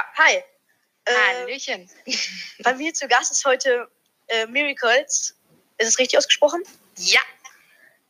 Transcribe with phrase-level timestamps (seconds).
[0.00, 0.42] Ja, hi.
[1.04, 1.90] Äh, Hallöchen.
[2.60, 3.86] Bei mir zu Gast ist heute
[4.28, 5.36] äh, Miracles.
[5.76, 6.62] Ist es richtig ausgesprochen?
[6.96, 7.20] Ja.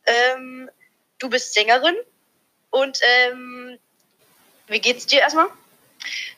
[0.05, 0.69] Ähm,
[1.19, 1.97] du bist Sängerin
[2.69, 3.77] und ähm,
[4.67, 5.47] wie geht's dir erstmal?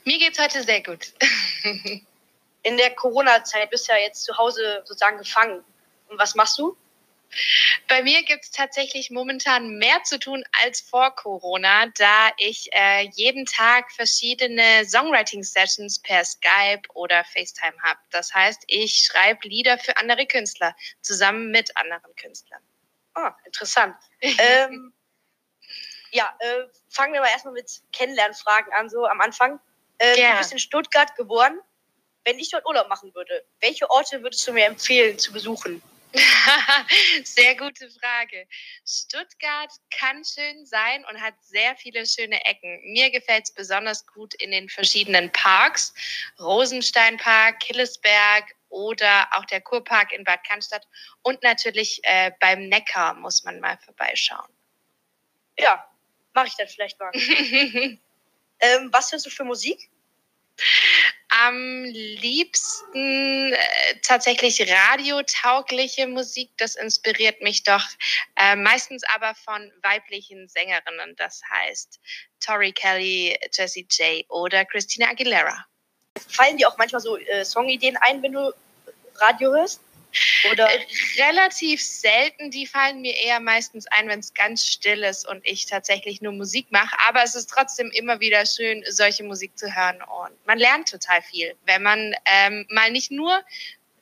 [0.05, 1.13] Mir geht's heute sehr gut.
[2.63, 5.63] In der Corona-Zeit bist du ja jetzt zu Hause sozusagen gefangen.
[6.07, 6.75] Und was machst du?
[7.87, 13.09] Bei mir gibt es tatsächlich momentan mehr zu tun als vor Corona, da ich äh,
[13.13, 17.99] jeden Tag verschiedene Songwriting-Sessions per Skype oder FaceTime habe.
[18.11, 22.61] Das heißt, ich schreibe Lieder für andere Künstler zusammen mit anderen Künstlern.
[23.13, 23.95] Ah, interessant.
[24.21, 24.93] ähm,
[26.11, 29.59] ja, äh, fangen wir mal erstmal mit Kennenlernfragen an, so am Anfang.
[29.97, 31.59] Äh, du bist in Stuttgart geboren.
[32.25, 35.81] Wenn ich dort Urlaub machen würde, welche Orte würdest du mir empfehlen zu besuchen?
[37.23, 38.47] sehr gute Frage.
[38.85, 42.81] Stuttgart kann schön sein und hat sehr viele schöne Ecken.
[42.91, 45.93] Mir gefällt es besonders gut in den verschiedenen Parks.
[46.39, 50.87] Rosensteinpark, Killesberg oder auch der Kurpark in Bad Cannstatt.
[51.23, 54.51] Und natürlich äh, beim Neckar muss man mal vorbeischauen.
[55.57, 55.87] Ja,
[56.33, 57.11] mache ich dann vielleicht mal.
[57.15, 57.99] ähm,
[58.91, 59.89] was hörst du für Musik?
[61.41, 63.57] Am liebsten äh,
[64.03, 66.51] tatsächlich radiotaugliche Musik.
[66.57, 67.83] Das inspiriert mich doch
[68.35, 71.15] äh, meistens aber von weiblichen Sängerinnen.
[71.17, 71.99] Das heißt
[72.39, 75.65] Tori Kelly, Jessie J oder Christina Aguilera.
[76.29, 78.53] Fallen dir auch manchmal so äh, Songideen ein, wenn du
[79.15, 79.81] Radio hörst?
[80.51, 80.69] Oder?
[80.69, 80.85] Äh,
[81.17, 82.51] relativ selten.
[82.51, 86.33] Die fallen mir eher meistens ein, wenn es ganz still ist und ich tatsächlich nur
[86.33, 86.95] Musik mache.
[87.07, 90.01] Aber es ist trotzdem immer wieder schön, solche Musik zu hören.
[90.01, 93.43] Und man lernt total viel, wenn man ähm, mal nicht nur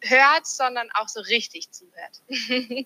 [0.02, 2.22] hört, sondern auch so richtig zuhört.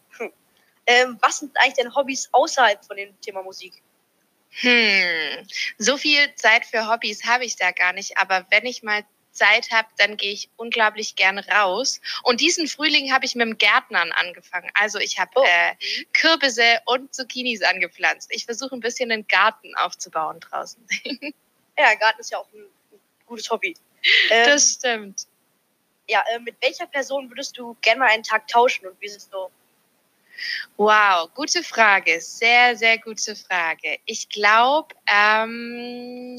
[0.85, 3.81] ähm, was sind eigentlich deine Hobbys außerhalb von dem Thema Musik?
[4.57, 5.45] Hm,
[5.77, 8.17] so viel Zeit für Hobbys habe ich da gar nicht.
[8.17, 9.03] Aber wenn ich mal
[9.35, 12.01] Zeit habe, dann gehe ich unglaublich gern raus.
[12.23, 14.69] Und diesen Frühling habe ich mit dem Gärtnern angefangen.
[14.73, 15.43] Also ich habe oh.
[15.43, 15.75] äh,
[16.13, 18.29] Kürbisse und Zucchinis angepflanzt.
[18.31, 20.85] Ich versuche ein bisschen einen Garten aufzubauen draußen.
[21.77, 22.65] ja, Garten ist ja auch ein
[23.25, 23.75] gutes Hobby.
[24.29, 25.27] Ähm, das stimmt.
[26.07, 29.17] Ja, äh, mit welcher Person würdest du gerne mal einen Tag tauschen und wie ist
[29.17, 29.51] es so?
[30.77, 32.19] Wow, gute Frage.
[32.19, 33.99] Sehr, sehr gute Frage.
[34.05, 36.35] Ich glaube, ähm,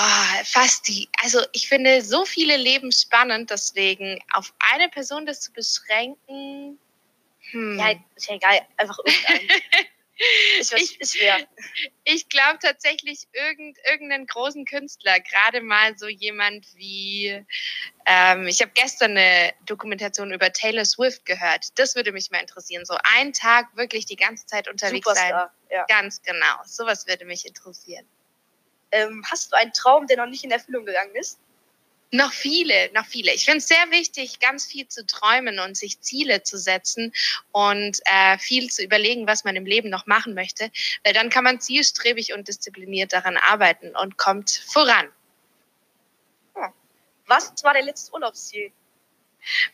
[0.00, 1.08] Oh, fast die.
[1.24, 6.78] Also ich finde so viele Leben spannend, deswegen auf eine Person das zu beschränken.
[7.50, 7.78] Hm.
[7.78, 9.48] Ja, ist ja egal, einfach irgendeinen.
[10.60, 11.18] ist, ich, ist
[12.04, 17.44] Ich glaube tatsächlich irgend, irgendeinen großen Künstler, gerade mal so jemand wie,
[18.06, 21.76] ähm, ich habe gestern eine Dokumentation über Taylor Swift gehört.
[21.76, 22.84] Das würde mich mal interessieren.
[22.84, 25.76] So einen Tag wirklich die ganze Zeit unterwegs Superstar, sein.
[25.76, 25.86] Ja.
[25.88, 26.54] Ganz genau.
[26.64, 28.06] Sowas würde mich interessieren.
[28.90, 31.38] Ähm, hast du einen Traum, der noch nicht in Erfüllung gegangen ist?
[32.10, 33.34] Noch viele, noch viele.
[33.34, 37.12] Ich finde es sehr wichtig, ganz viel zu träumen und sich Ziele zu setzen
[37.52, 40.70] und äh, viel zu überlegen, was man im Leben noch machen möchte,
[41.04, 45.08] weil dann kann man zielstrebig und diszipliniert daran arbeiten und kommt voran.
[46.54, 46.72] Hm.
[47.26, 48.72] Was war dein letztes Urlaubsziel?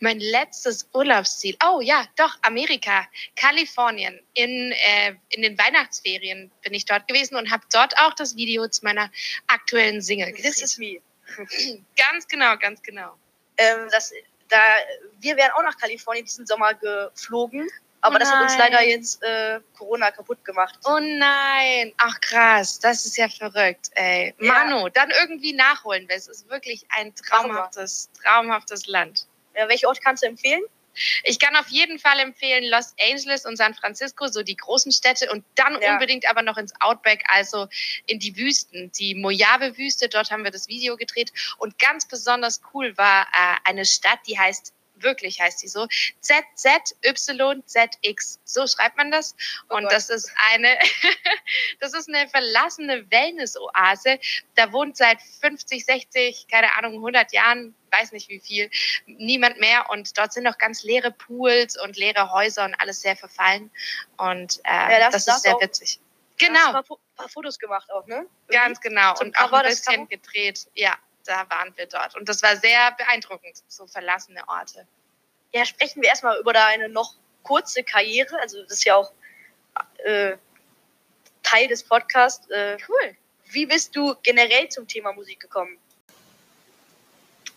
[0.00, 1.56] Mein letztes Urlaubsziel.
[1.64, 4.20] Oh ja, doch, Amerika, Kalifornien.
[4.34, 8.68] In, äh, in den Weihnachtsferien bin ich dort gewesen und habe dort auch das Video
[8.68, 9.10] zu meiner
[9.46, 10.52] aktuellen Single gesehen.
[10.52, 11.00] This is me.
[11.96, 13.16] ganz genau, ganz genau.
[13.56, 14.12] Ähm, das,
[14.48, 14.58] da,
[15.20, 17.68] wir wären auch nach Kalifornien diesen Sommer geflogen.
[18.04, 20.78] Aber oh das hat uns leider jetzt äh, Corona kaputt gemacht.
[20.84, 21.90] Oh nein.
[21.96, 24.34] Ach krass, das ist ja verrückt, ey.
[24.40, 24.52] Ja.
[24.52, 26.06] Manu, dann irgendwie nachholen.
[26.10, 29.26] Es ist wirklich ein traumhaftes, traumhaftes Land.
[29.56, 30.62] Ja, welche Orte kannst du empfehlen?
[31.24, 35.30] Ich kann auf jeden Fall empfehlen Los Angeles und San Francisco, so die großen Städte
[35.30, 35.92] und dann ja.
[35.92, 37.68] unbedingt aber noch ins Outback, also
[38.06, 40.08] in die Wüsten, die Mojave-Wüste.
[40.08, 44.38] Dort haben wir das Video gedreht und ganz besonders cool war äh, eine Stadt, die
[44.38, 44.72] heißt
[45.04, 45.86] wirklich heißt sie so,
[46.20, 47.60] ZZYZX.
[48.44, 49.36] So schreibt man das.
[49.70, 50.76] Oh und das ist eine,
[51.80, 54.18] das ist eine verlassene Wellness-Oase.
[54.56, 58.70] Da wohnt seit 50, 60, keine Ahnung, 100 Jahren, weiß nicht wie viel,
[59.06, 59.90] niemand mehr.
[59.90, 63.70] Und dort sind noch ganz leere Pools und leere Häuser und alles sehr verfallen.
[64.16, 66.00] Und äh, ja, das, das, ist sehr witzig.
[66.38, 66.74] Genau.
[66.74, 66.84] Ein
[67.16, 68.26] paar Fotos gemacht auch, ne?
[68.48, 69.14] Ganz genau.
[69.14, 70.66] Zum und auch ein bisschen gedreht.
[70.74, 72.16] Ja, da waren wir dort.
[72.16, 74.86] Und das war sehr beeindruckend, so verlassene Orte.
[75.52, 78.38] Ja, sprechen wir erstmal über deine noch kurze Karriere.
[78.40, 79.12] Also das ist ja auch
[80.04, 80.36] äh,
[81.42, 82.48] Teil des Podcasts.
[82.50, 83.16] Äh, cool.
[83.46, 85.78] Wie bist du generell zum Thema Musik gekommen?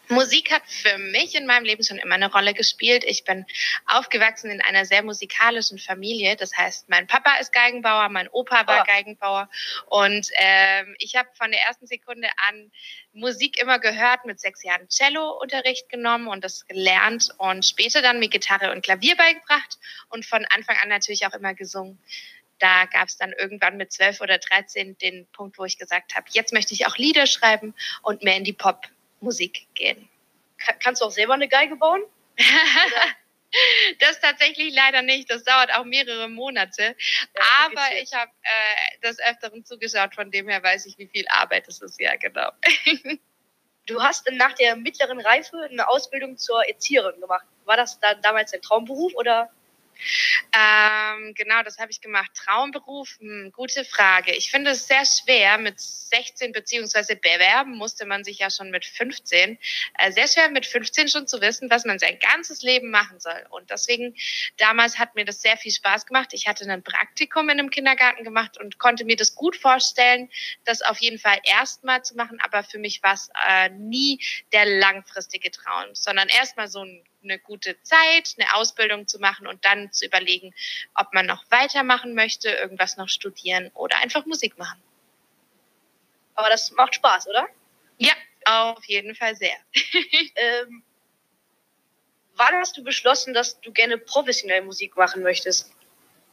[0.10, 3.04] Musik hat für mich in meinem Leben schon immer eine Rolle gespielt.
[3.06, 3.46] Ich bin
[3.86, 6.36] aufgewachsen in einer sehr musikalischen Familie.
[6.36, 8.86] Das heißt, mein Papa ist Geigenbauer, mein Opa war oh.
[8.86, 9.50] Geigenbauer.
[9.88, 12.72] Und ähm, ich habe von der ersten Sekunde an
[13.14, 18.30] Musik immer gehört, mit sechs Jahren Cello-Unterricht genommen und das gelernt und später dann mir
[18.30, 19.78] Gitarre und Klavier beigebracht
[20.10, 22.00] und von Anfang an natürlich auch immer gesungen
[22.60, 26.26] da gab es dann irgendwann mit zwölf oder dreizehn den Punkt, wo ich gesagt habe,
[26.32, 28.88] jetzt möchte ich auch Lieder schreiben und mehr in die Pop
[29.20, 30.10] Musik gehen.
[30.80, 32.02] kannst du auch selber eine Geige bauen?
[34.00, 35.30] das tatsächlich leider nicht.
[35.30, 36.96] Das dauert auch mehrere Monate.
[37.36, 41.26] Ja, Aber ich habe äh, des Öfteren zugeschaut, von dem her weiß ich, wie viel
[41.30, 42.00] Arbeit es ist.
[42.00, 42.52] Ja, genau.
[43.88, 47.46] du hast nach der mittleren Reife eine Ausbildung zur Erzieherin gemacht.
[47.66, 49.50] War das dann damals dein Traumberuf oder?
[50.54, 52.32] Ähm, genau, das habe ich gemacht.
[52.36, 54.34] Traumberuf, hm, gute Frage.
[54.34, 58.86] Ich finde es sehr schwer mit 16 beziehungsweise bewerben musste man sich ja schon mit
[58.86, 59.58] 15.
[59.98, 63.46] Äh, sehr schwer mit 15 schon zu wissen, was man sein ganzes Leben machen soll.
[63.50, 64.16] Und deswegen
[64.58, 66.30] damals hat mir das sehr viel Spaß gemacht.
[66.34, 70.30] Ich hatte ein Praktikum in einem Kindergarten gemacht und konnte mir das gut vorstellen,
[70.66, 72.40] das auf jeden Fall erstmal zu machen.
[72.42, 74.20] Aber für mich war es äh, nie
[74.52, 79.64] der langfristige Traum, sondern erstmal so ein eine gute Zeit, eine Ausbildung zu machen und
[79.66, 80.54] dann zu überlegen,
[80.96, 84.82] ob man noch weitermachen möchte, irgendwas noch studieren oder einfach Musik machen.
[86.36, 87.48] Aber das macht Spaß, oder?
[87.98, 88.14] Ja,
[88.46, 89.58] auf jeden Fall sehr.
[90.36, 90.84] ähm,
[92.36, 95.72] wann hast du beschlossen, dass du gerne professionell Musik machen möchtest?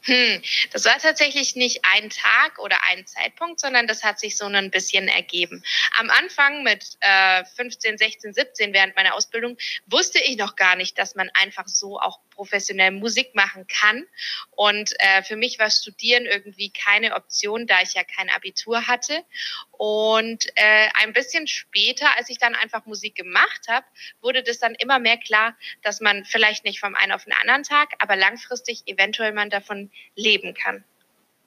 [0.06, 4.44] Hm, das war tatsächlich nicht ein Tag oder ein Zeitpunkt, sondern das hat sich so
[4.44, 5.62] ein bisschen ergeben.
[5.98, 9.56] Am Anfang mit äh, 15, 16, 17 während meiner Ausbildung
[9.86, 14.04] wusste ich noch gar nicht, dass man einfach so auch professionell Musik machen kann.
[14.50, 19.24] Und äh, für mich war Studieren irgendwie keine Option, da ich ja kein Abitur hatte.
[19.70, 23.86] Und äh, ein bisschen später, als ich dann einfach Musik gemacht habe,
[24.20, 27.62] wurde das dann immer mehr klar, dass man vielleicht nicht vom einen auf den anderen
[27.62, 30.84] Tag, aber langfristig eventuell man davon leben kann.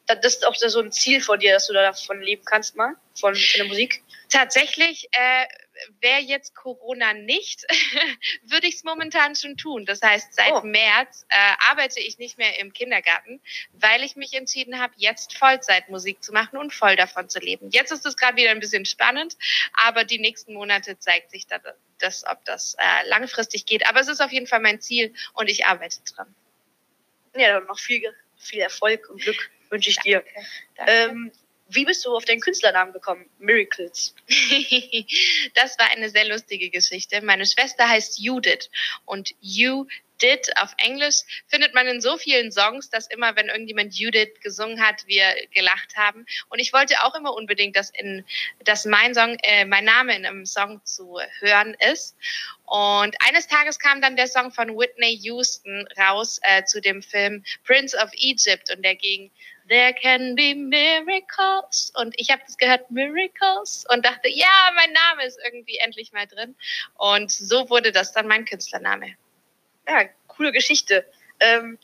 [0.08, 3.36] Das ist auch so ein Ziel von dir, dass du davon leben kannst, mal, von,
[3.36, 4.02] von der Musik?
[4.30, 5.46] Tatsächlich äh,
[6.02, 7.66] wäre jetzt Corona nicht,
[8.44, 9.86] würde ich es momentan schon tun.
[9.86, 10.62] Das heißt, seit oh.
[10.62, 13.42] März äh, arbeite ich nicht mehr im Kindergarten,
[13.74, 17.70] weil ich mich entschieden habe, jetzt Vollzeit Musik zu machen und voll davon zu leben.
[17.72, 19.38] Jetzt ist es gerade wieder ein bisschen spannend,
[19.74, 21.62] aber die nächsten Monate zeigt sich dann,
[22.00, 23.88] das, ob das äh, langfristig geht.
[23.88, 26.34] Aber es ist auf jeden Fall mein Ziel und ich arbeite dran.
[27.36, 28.02] Ja, noch viel,
[28.38, 30.24] viel Erfolg und Glück wünsche ich dir.
[30.76, 30.92] Danke.
[30.92, 31.32] Ähm,
[31.70, 33.30] wie bist du auf deinen Künstlernamen gekommen?
[33.40, 34.16] Miracles.
[35.54, 37.22] das war eine sehr lustige Geschichte.
[37.22, 38.70] Meine Schwester heißt Judith
[39.06, 39.86] und You
[40.22, 44.82] Did auf Englisch findet man in so vielen Songs, dass immer, wenn irgendjemand Judith gesungen
[44.82, 46.26] hat, wir gelacht haben.
[46.50, 48.26] Und ich wollte auch immer unbedingt, dass, in,
[48.64, 52.16] dass mein Song, äh, mein Name in einem Song zu hören ist.
[52.66, 57.44] Und eines Tages kam dann der Song von Whitney Houston raus äh, zu dem Film
[57.64, 59.32] Prince of Egypt und der ging
[59.70, 61.92] There can be miracles.
[61.96, 66.26] Und ich habe das gehört, Miracles, und dachte, ja, mein Name ist irgendwie endlich mal
[66.26, 66.56] drin.
[66.96, 69.16] Und so wurde das dann mein Künstlername.
[69.88, 71.06] Ja, coole Geschichte.
[71.40, 71.78] Ähm,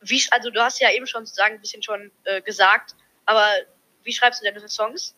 [0.00, 2.94] wie, also du hast ja eben schon sozusagen ein bisschen schon äh, gesagt,
[3.26, 3.50] aber
[4.02, 5.14] wie schreibst du deine Songs?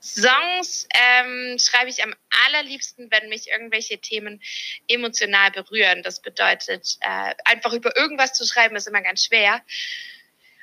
[0.00, 2.14] Songs ähm, schreibe ich am
[2.46, 4.40] allerliebsten, wenn mich irgendwelche Themen
[4.88, 6.02] emotional berühren.
[6.02, 9.60] Das bedeutet, äh, einfach über irgendwas zu schreiben, ist immer ganz schwer.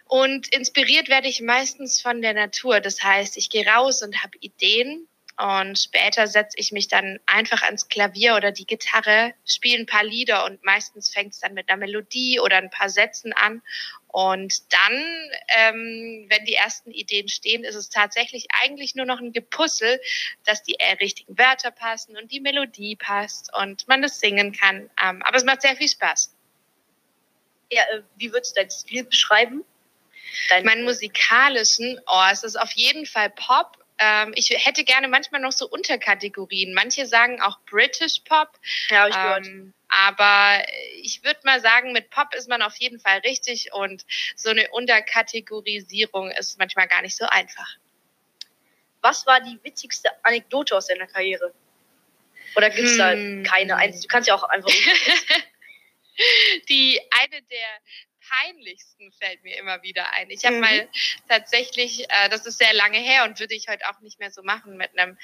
[0.05, 2.79] Und inspiriert werde ich meistens von der Natur.
[2.79, 5.07] Das heißt, ich gehe raus und habe Ideen
[5.39, 10.03] und später setze ich mich dann einfach ans Klavier oder die Gitarre, spiele ein paar
[10.03, 13.61] Lieder und meistens fängt es dann mit einer Melodie oder ein paar Sätzen an.
[14.07, 14.93] Und dann,
[15.49, 20.01] ähm, wenn die ersten Ideen stehen, ist es tatsächlich eigentlich nur noch ein Gepuzzle,
[20.43, 24.89] dass die äh, richtigen Wörter passen und die Melodie passt und man das singen kann.
[25.03, 26.33] Ähm, aber es macht sehr viel Spaß.
[27.71, 29.63] Ja, äh, wie würdest du dein Stil beschreiben?
[30.49, 33.77] Dein Meinen musikalischen, oh, es ist auf jeden Fall Pop.
[33.99, 36.73] Ähm, ich hätte gerne manchmal noch so Unterkategorien.
[36.73, 38.59] Manche sagen auch British Pop.
[38.89, 39.47] Ja, ich gehört.
[39.47, 40.63] Ähm, aber
[41.01, 44.69] ich würde mal sagen, mit Pop ist man auf jeden Fall richtig und so eine
[44.71, 47.75] Unterkategorisierung ist manchmal gar nicht so einfach.
[49.01, 51.53] Was war die witzigste Anekdote aus deiner Karriere?
[52.55, 53.43] Oder gibt es hm.
[53.43, 53.91] da keine?
[53.91, 54.71] Du kannst ja auch einfach.
[56.69, 57.67] die eine der
[58.29, 60.29] peinlichsten fällt mir immer wieder ein.
[60.29, 60.61] Ich habe mhm.
[60.61, 60.89] mal
[61.27, 64.43] tatsächlich, äh, das ist sehr lange her und würde ich heute auch nicht mehr so
[64.43, 65.17] machen, mit einem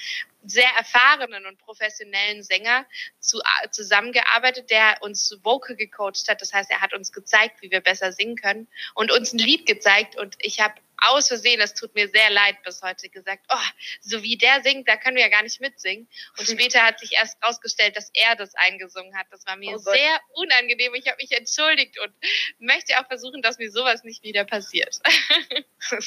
[0.44, 2.86] sehr erfahrenen und professionellen Sänger
[3.18, 6.40] zu, zusammengearbeitet, der uns Vocal gecoacht hat.
[6.40, 9.66] Das heißt, er hat uns gezeigt, wie wir besser singen können und uns ein Lied
[9.66, 10.74] gezeigt und ich habe
[11.08, 13.68] aus Versehen, es tut mir sehr leid bis heute, gesagt, oh,
[14.00, 16.08] so wie der singt, da können wir ja gar nicht mitsingen.
[16.38, 19.26] Und später hat sich erst rausgestellt, dass er das eingesungen hat.
[19.30, 20.94] Das war mir oh sehr unangenehm.
[20.94, 22.12] Ich habe mich entschuldigt und
[22.58, 25.00] möchte auch versuchen, dass mir sowas nicht wieder passiert.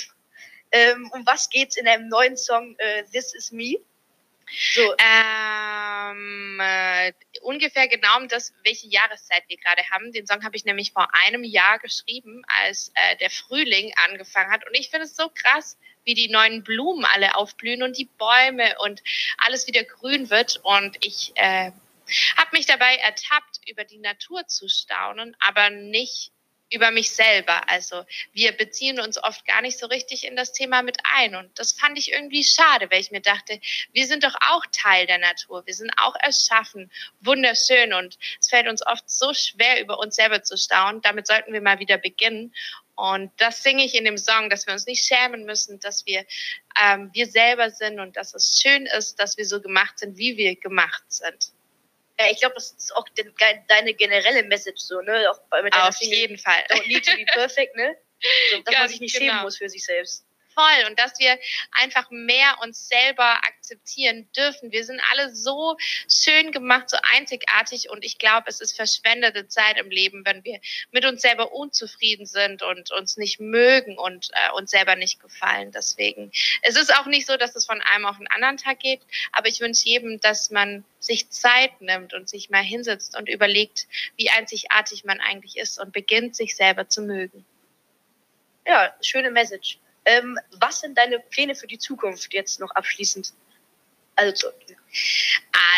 [0.72, 3.76] ähm, um was geht's in einem neuen Song äh, This Is Me?
[4.50, 4.96] So.
[4.98, 10.12] Ähm, äh, ungefähr genau um das, welche Jahreszeit wir gerade haben.
[10.12, 14.66] Den Song habe ich nämlich vor einem Jahr geschrieben, als äh, der Frühling angefangen hat.
[14.66, 18.76] Und ich finde es so krass, wie die neuen Blumen alle aufblühen und die Bäume
[18.80, 19.04] und
[19.38, 20.62] alles wieder grün wird.
[20.64, 21.72] Und ich äh,
[22.38, 26.32] habe mich dabei ertappt, über die Natur zu staunen, aber nicht
[26.72, 27.70] über mich selber.
[27.70, 31.36] Also wir beziehen uns oft gar nicht so richtig in das Thema mit ein.
[31.36, 33.60] Und das fand ich irgendwie schade, weil ich mir dachte,
[33.94, 35.66] wir sind doch auch Teil der Natur.
[35.66, 37.94] Wir sind auch erschaffen, wunderschön.
[37.94, 41.02] Und es fällt uns oft so schwer, über uns selber zu staunen.
[41.02, 42.54] Damit sollten wir mal wieder beginnen.
[42.96, 46.26] Und das singe ich in dem Song, dass wir uns nicht schämen müssen, dass wir
[46.82, 50.36] ähm, wir selber sind und dass es schön ist, dass wir so gemacht sind, wie
[50.36, 51.52] wir gemacht sind.
[52.20, 53.34] Ja, ich glaube, das ist auch den,
[53.68, 55.30] deine generelle Message so, ne?
[55.30, 56.64] Auch mit Auf Single, jeden Fall.
[56.70, 57.96] Don't need to be perfect, ne?
[58.52, 59.32] So, dass man sich nicht genau.
[59.32, 60.27] schämen muss für sich selbst
[60.58, 61.38] voll und dass wir
[61.72, 64.72] einfach mehr uns selber akzeptieren dürfen.
[64.72, 65.78] Wir sind alle so
[66.10, 70.60] schön gemacht, so einzigartig und ich glaube, es ist verschwendete Zeit im Leben, wenn wir
[70.92, 75.72] mit uns selber unzufrieden sind und uns nicht mögen und äh, uns selber nicht gefallen.
[75.72, 76.32] Deswegen,
[76.64, 79.48] es ist auch nicht so, dass es von einem auf den anderen Tag geht, aber
[79.48, 84.32] ich wünsche jedem, dass man sich Zeit nimmt und sich mal hinsetzt und überlegt, wie
[84.32, 87.46] einzigartig man eigentlich ist und beginnt, sich selber zu mögen.
[88.66, 89.78] Ja, schöne Message.
[90.08, 93.34] Ähm, was sind deine Pläne für die Zukunft jetzt noch abschließend?
[94.16, 94.48] Also,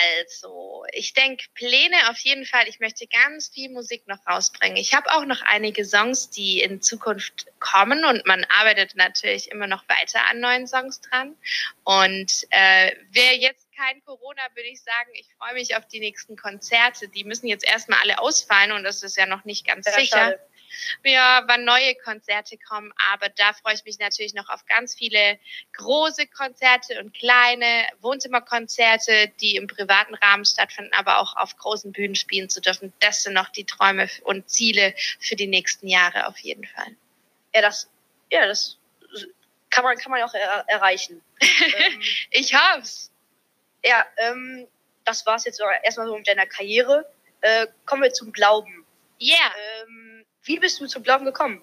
[0.06, 2.68] also ich denke, Pläne auf jeden Fall.
[2.68, 4.78] Ich möchte ganz viel Musik noch rausbringen.
[4.78, 9.68] Ich habe auch noch einige Songs, die in Zukunft kommen und man arbeitet natürlich immer
[9.68, 11.36] noch weiter an neuen Songs dran.
[11.84, 16.38] Und äh, wer jetzt kein Corona, würde ich sagen, ich freue mich auf die nächsten
[16.38, 17.10] Konzerte.
[17.10, 20.18] Die müssen jetzt erstmal alle ausfallen und das ist ja noch nicht ganz ja, sicher.
[20.18, 20.40] Schade
[21.04, 22.94] ja, wann neue Konzerte kommen.
[23.12, 25.40] Aber da freue ich mich natürlich noch auf ganz viele
[25.74, 32.16] große Konzerte und kleine Wohnzimmerkonzerte, die im privaten Rahmen stattfinden, aber auch auf großen Bühnen
[32.16, 32.94] spielen zu dürfen.
[33.00, 36.96] Das sind noch die Träume und Ziele für die nächsten Jahre auf jeden Fall.
[37.54, 37.90] Ja, das,
[38.32, 38.78] ja, das
[39.70, 41.22] kann man, kann man auch er erreichen.
[41.42, 43.12] ähm, ich hab's.
[43.84, 44.68] Ja, ähm,
[45.06, 47.10] das war's jetzt erstmal so mit deiner Karriere.
[47.42, 48.86] Äh, kommen wir zum Glauben.
[49.18, 49.36] Ja.
[49.38, 49.54] Yeah.
[49.84, 51.62] Ähm, wie bist du zum Glauben gekommen?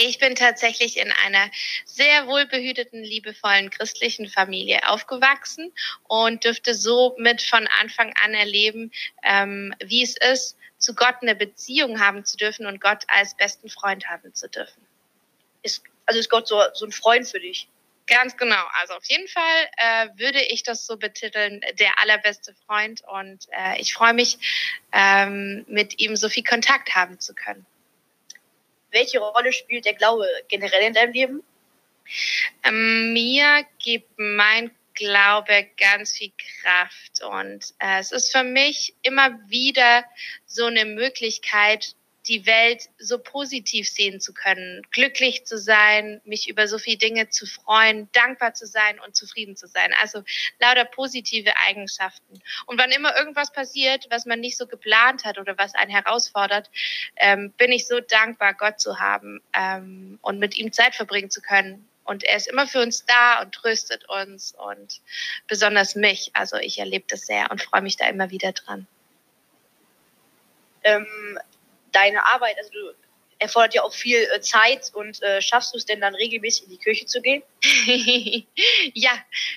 [0.00, 1.50] Ich bin tatsächlich in einer
[1.84, 5.72] sehr wohlbehüteten, liebevollen christlichen Familie aufgewachsen
[6.04, 8.92] und dürfte somit von Anfang an erleben,
[9.24, 13.68] ähm, wie es ist, zu Gott eine Beziehung haben zu dürfen und Gott als besten
[13.68, 14.86] Freund haben zu dürfen.
[15.62, 17.66] Ist, also ist Gott so, so ein Freund für dich?
[18.06, 18.64] Ganz genau.
[18.80, 23.02] Also auf jeden Fall äh, würde ich das so betiteln, der allerbeste Freund.
[23.06, 24.38] Und äh, ich freue mich,
[24.92, 27.66] ähm, mit ihm so viel Kontakt haben zu können
[28.90, 31.42] welche Rolle spielt der Glaube generell in deinem Leben?
[32.64, 39.38] Ähm, mir gibt mein Glaube ganz viel Kraft und äh, es ist für mich immer
[39.48, 40.04] wieder
[40.44, 41.94] so eine Möglichkeit,
[42.28, 47.30] die Welt so positiv sehen zu können, glücklich zu sein, mich über so viele Dinge
[47.30, 49.94] zu freuen, dankbar zu sein und zufrieden zu sein.
[50.00, 50.22] Also
[50.60, 52.40] lauter positive Eigenschaften.
[52.66, 56.70] Und wann immer irgendwas passiert, was man nicht so geplant hat oder was einen herausfordert,
[57.16, 61.40] ähm, bin ich so dankbar, Gott zu haben ähm, und mit ihm Zeit verbringen zu
[61.40, 61.88] können.
[62.04, 65.00] Und er ist immer für uns da und tröstet uns und
[65.46, 66.30] besonders mich.
[66.32, 68.86] Also ich erlebe das sehr und freue mich da immer wieder dran.
[70.84, 71.38] Ähm,
[71.92, 72.94] deine Arbeit, also du
[73.38, 76.70] erfordert ja auch viel äh, Zeit und äh, schaffst du es denn dann regelmäßig in
[76.70, 77.42] die Kirche zu gehen?
[78.94, 79.12] ja,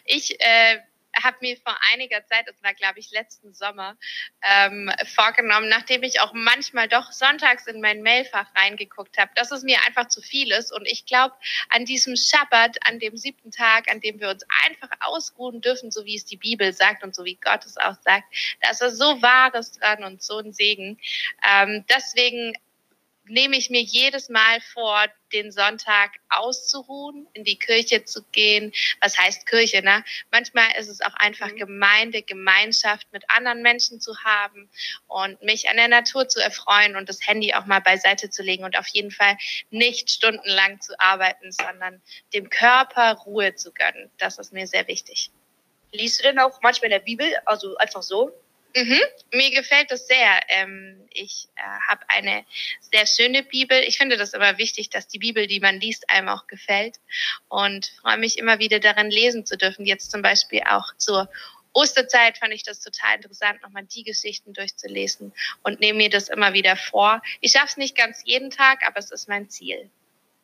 [0.05, 0.79] ich äh,
[1.23, 3.97] habe mir vor einiger Zeit, das war glaube ich letzten Sommer,
[4.41, 9.63] ähm, vorgenommen, nachdem ich auch manchmal doch sonntags in mein Mailfach reingeguckt habe, dass es
[9.63, 10.71] mir einfach zu viel ist.
[10.71, 11.35] Und ich glaube,
[11.69, 16.05] an diesem Schabbat, an dem siebten Tag, an dem wir uns einfach ausruhen dürfen, so
[16.05, 18.25] wie es die Bibel sagt und so wie Gott es auch sagt,
[18.61, 20.99] da ist so Wahres dran und so ein Segen.
[21.47, 22.53] Ähm, deswegen
[23.25, 28.73] nehme ich mir jedes Mal vor, den Sonntag auszuruhen, in die Kirche zu gehen.
[28.99, 29.81] Was heißt Kirche?
[29.81, 30.03] Ne?
[30.31, 31.57] Manchmal ist es auch einfach mhm.
[31.57, 34.69] Gemeinde, Gemeinschaft mit anderen Menschen zu haben
[35.07, 38.63] und mich an der Natur zu erfreuen und das Handy auch mal beiseite zu legen
[38.63, 39.37] und auf jeden Fall
[39.69, 42.01] nicht stundenlang zu arbeiten, sondern
[42.33, 44.09] dem Körper Ruhe zu gönnen.
[44.17, 45.31] Das ist mir sehr wichtig.
[45.93, 48.31] Liest du denn auch manchmal in der Bibel, also einfach so?
[48.75, 48.99] Mhm,
[49.33, 50.39] mir gefällt das sehr.
[50.47, 52.45] Ähm, ich äh, habe eine
[52.79, 53.77] sehr schöne Bibel.
[53.85, 56.99] Ich finde das immer wichtig, dass die Bibel, die man liest, einem auch gefällt.
[57.49, 59.85] Und freue mich immer wieder darin lesen zu dürfen.
[59.85, 61.29] Jetzt zum Beispiel auch zur
[61.73, 66.53] Osterzeit fand ich das total interessant, nochmal die Geschichten durchzulesen und nehme mir das immer
[66.53, 67.21] wieder vor.
[67.39, 69.89] Ich schaffe es nicht ganz jeden Tag, aber es ist mein Ziel.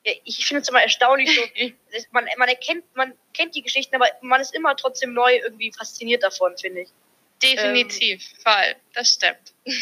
[0.05, 1.41] Ja, ich finde es immer erstaunlich, so,
[2.11, 6.23] man, man erkennt, man kennt die Geschichten, aber man ist immer trotzdem neu irgendwie fasziniert
[6.23, 6.89] davon, finde ich.
[7.41, 9.53] Definitiv, ähm, voll, das stimmt.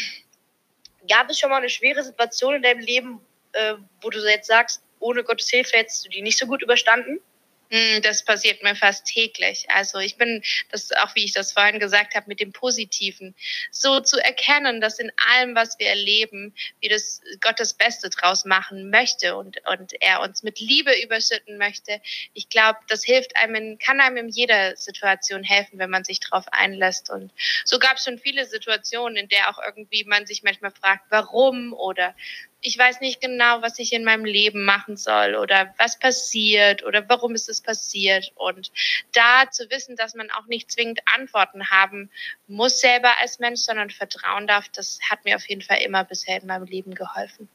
[1.08, 3.20] Gab es schon mal eine schwere Situation in deinem Leben,
[3.52, 7.20] äh, wo du jetzt sagst, ohne Gottes Hilfe hättest du die nicht so gut überstanden?
[7.68, 9.66] Hm, das passiert mir fast täglich.
[9.70, 13.34] Also ich bin, das auch wie ich das vorhin gesagt habe, mit dem Positiven,
[13.72, 18.44] so zu erkennen, dass in allem, was wir erleben, wir das Gott das Beste draus
[18.44, 22.00] machen möchte und, und er uns mit Liebe überschütten möchte.
[22.34, 26.20] Ich glaube, das hilft einem, in, kann einem in jeder Situation helfen, wenn man sich
[26.20, 27.10] darauf einlässt.
[27.10, 27.32] Und
[27.64, 31.72] so gab es schon viele Situationen, in der auch irgendwie man sich manchmal fragt, warum
[31.72, 32.14] oder
[32.60, 37.08] ich weiß nicht genau, was ich in meinem Leben machen soll oder was passiert oder
[37.08, 38.32] warum ist es passiert.
[38.34, 38.72] Und
[39.12, 42.10] da zu wissen, dass man auch nicht zwingend Antworten haben
[42.48, 46.40] muss selber als Mensch, sondern vertrauen darf, das hat mir auf jeden Fall immer bisher
[46.40, 47.48] in meinem Leben geholfen.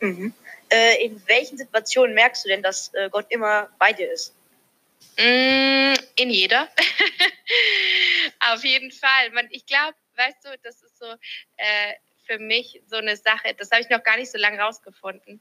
[0.00, 0.34] Mhm.
[0.68, 4.34] Äh, in welchen Situationen merkst du denn, dass äh, Gott immer bei dir ist?
[5.18, 6.68] Mm, in jeder.
[8.52, 9.30] auf jeden Fall.
[9.32, 11.06] Man, ich glaube, weißt du, das ist so,
[11.56, 11.92] äh,
[12.24, 15.40] für mich so eine Sache, das habe ich noch gar nicht so lange rausgefunden.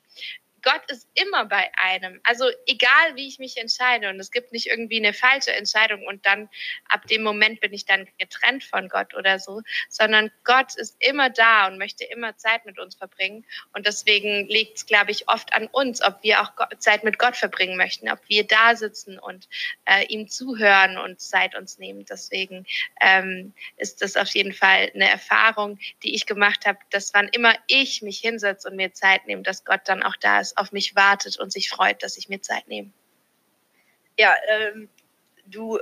[0.64, 2.20] Gott ist immer bei einem.
[2.24, 4.10] Also egal, wie ich mich entscheide.
[4.10, 6.50] Und es gibt nicht irgendwie eine falsche Entscheidung und dann
[6.88, 11.30] ab dem Moment bin ich dann getrennt von Gott oder so, sondern Gott ist immer
[11.30, 13.46] da und möchte immer Zeit mit uns verbringen.
[13.74, 17.36] Und deswegen liegt es, glaube ich, oft an uns, ob wir auch Zeit mit Gott
[17.36, 19.48] verbringen möchten, ob wir da sitzen und
[19.86, 22.06] äh, ihm zuhören und Zeit uns nehmen.
[22.06, 22.66] Deswegen
[23.02, 27.56] ähm, ist das auf jeden Fall eine Erfahrung, die ich gemacht habe, dass wann immer
[27.68, 30.96] ich mich hinsetze und mir Zeit nehme, dass Gott dann auch da ist auf mich
[30.96, 32.92] wartet und sich freut, dass ich mir Zeit nehme.
[34.18, 34.90] Ja, ähm,
[35.46, 35.80] du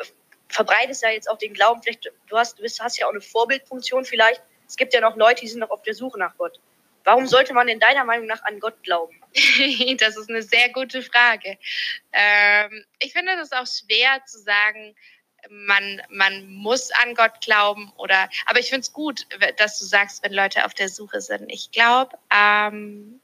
[0.48, 4.06] verbreitest ja jetzt auch den Glauben, vielleicht, du hast, du hast ja auch eine Vorbildfunktion
[4.06, 4.42] vielleicht.
[4.68, 6.60] Es gibt ja noch Leute, die sind noch auf der Suche nach Gott.
[7.04, 9.20] Warum sollte man in deiner Meinung nach an Gott glauben?
[9.98, 11.58] das ist eine sehr gute Frage.
[12.12, 14.96] Ähm, ich finde das auch schwer zu sagen,
[15.50, 19.26] man, man muss an Gott glauben oder, aber ich finde es gut,
[19.58, 21.50] dass du sagst, wenn Leute auf der Suche sind.
[21.52, 23.22] Ich glaube, ähm,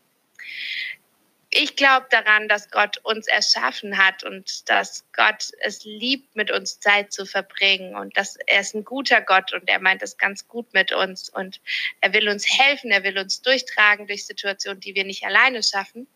[1.58, 6.82] ich glaube daran, dass Gott uns erschaffen hat und dass Gott es liebt, mit uns
[6.82, 10.50] Zeit zu verbringen und dass er ist ein guter Gott und er meint es ganz
[10.50, 11.62] gut mit uns und
[12.02, 16.08] er will uns helfen, er will uns durchtragen durch Situationen, die wir nicht alleine schaffen.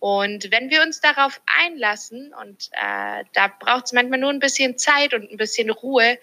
[0.00, 4.76] Und wenn wir uns darauf einlassen und äh, da braucht es manchmal nur ein bisschen
[4.76, 6.18] Zeit und ein bisschen Ruhe,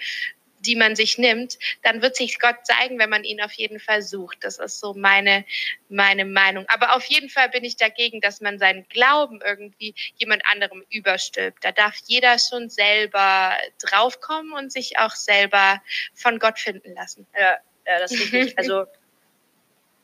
[0.68, 4.02] die man sich nimmt, dann wird sich Gott zeigen, wenn man ihn auf jeden Fall
[4.02, 4.38] sucht.
[4.42, 5.46] Das ist so meine,
[5.90, 6.66] meine Meinung.
[6.68, 11.64] Aber auf jeden Fall bin ich dagegen, dass man seinen Glauben irgendwie jemand anderem überstülpt.
[11.64, 15.82] Da darf jeder schon selber draufkommen und sich auch selber
[16.14, 17.26] von Gott finden lassen.
[17.34, 18.58] Ja, ja das ist richtig.
[18.58, 18.86] also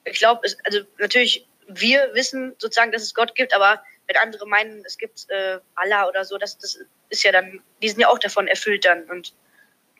[0.05, 4.83] ich glaube, also natürlich, wir wissen sozusagen, dass es Gott gibt, aber wenn andere meinen,
[4.85, 8.19] es gibt äh, Allah oder so, das, das ist ja dann, die sind ja auch
[8.19, 9.03] davon erfüllt dann.
[9.09, 9.33] Und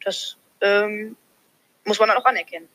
[0.04, 1.16] das ähm,
[1.84, 2.68] muss man dann auch anerkennen.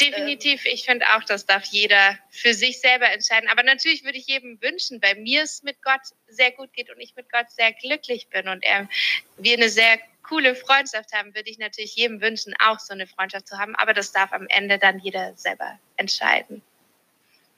[0.00, 3.48] Definitiv, ich finde auch, das darf jeder für sich selber entscheiden.
[3.48, 6.98] Aber natürlich würde ich jedem wünschen, weil mir es mit Gott sehr gut geht und
[6.98, 8.88] ich mit Gott sehr glücklich bin und er,
[9.36, 13.48] wir eine sehr coole Freundschaft haben, würde ich natürlich jedem wünschen, auch so eine Freundschaft
[13.48, 13.76] zu haben.
[13.76, 16.62] Aber das darf am Ende dann jeder selber entscheiden.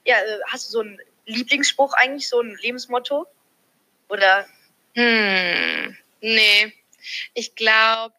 [0.04, 3.26] Ja, äh, hast du so einen Lieblingsspruch eigentlich, so ein Lebensmotto?
[4.08, 4.46] Oder?
[4.94, 6.72] Hm, nee.
[7.34, 8.14] Ich glaube,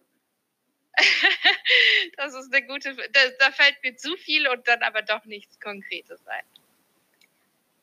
[2.17, 5.59] das ist eine gute, da, da, fällt mir zu viel und dann aber doch nichts
[5.59, 6.43] Konkretes ein.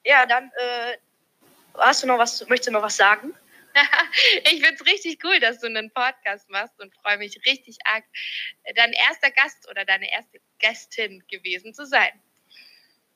[0.05, 0.97] Ja, dann äh,
[1.75, 3.35] hast du noch was, möchtest du noch was sagen?
[4.45, 8.05] ich finde es richtig cool, dass du einen Podcast machst und freue mich richtig arg,
[8.75, 12.11] dein erster Gast oder deine erste Gästin gewesen zu sein.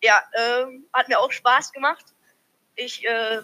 [0.03, 2.05] Ja, ähm, hat mir auch Spaß gemacht.
[2.77, 3.41] Ich, äh,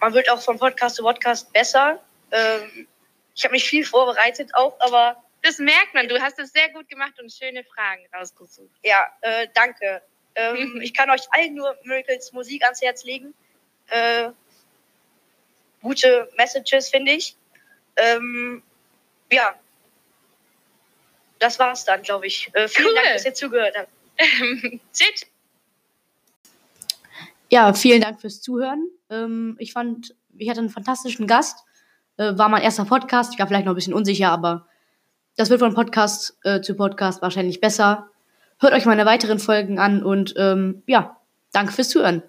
[0.00, 2.02] man wird auch von Podcast zu Podcast besser.
[2.30, 2.88] Ähm,
[3.34, 6.08] ich habe mich viel vorbereitet auch, aber das merkt man.
[6.08, 8.74] Du hast es sehr gut gemacht und schöne Fragen rausgesucht.
[8.82, 10.02] Ja, äh, danke.
[10.34, 13.34] Ähm, ich kann euch allen nur Miracles Musik ans Herz legen.
[13.88, 14.30] Äh,
[15.82, 17.36] gute Messages, finde ich.
[17.96, 18.62] Ähm,
[19.30, 19.54] ja,
[21.38, 22.50] das war's dann, glaube ich.
[22.54, 22.94] Äh, vielen cool.
[22.94, 23.90] Dank, dass ihr zugehört habt.
[24.94, 25.26] Tschüss.
[27.50, 28.88] Ja, vielen Dank fürs Zuhören.
[29.10, 31.64] Ähm, ich fand, ich hatte einen fantastischen Gast.
[32.16, 33.34] Äh, war mein erster Podcast.
[33.34, 34.66] Ich war vielleicht noch ein bisschen unsicher, aber
[35.36, 38.08] das wird von Podcast äh, zu Podcast wahrscheinlich besser.
[38.60, 41.16] Hört euch meine weiteren Folgen an und ähm, ja,
[41.52, 42.22] danke fürs Zuhören.